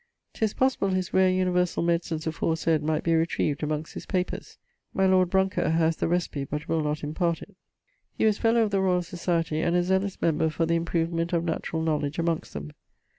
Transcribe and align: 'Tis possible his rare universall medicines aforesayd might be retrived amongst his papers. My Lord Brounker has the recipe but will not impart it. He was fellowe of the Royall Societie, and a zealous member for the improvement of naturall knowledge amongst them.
'Tis 0.33 0.55
possible 0.55 0.87
his 0.87 1.13
rare 1.13 1.29
universall 1.29 1.83
medicines 1.83 2.25
aforesayd 2.25 2.81
might 2.81 3.03
be 3.03 3.11
retrived 3.13 3.61
amongst 3.61 3.93
his 3.93 4.07
papers. 4.07 4.57
My 4.95 5.05
Lord 5.05 5.29
Brounker 5.29 5.69
has 5.69 5.95
the 5.95 6.07
recipe 6.07 6.43
but 6.43 6.67
will 6.67 6.81
not 6.81 7.03
impart 7.03 7.43
it. 7.43 7.55
He 8.17 8.25
was 8.25 8.39
fellowe 8.39 8.63
of 8.63 8.71
the 8.71 8.81
Royall 8.81 9.01
Societie, 9.01 9.63
and 9.63 9.75
a 9.75 9.83
zealous 9.83 10.19
member 10.19 10.49
for 10.49 10.65
the 10.65 10.73
improvement 10.73 11.33
of 11.33 11.43
naturall 11.43 11.83
knowledge 11.83 12.17
amongst 12.17 12.53
them. 12.55 12.71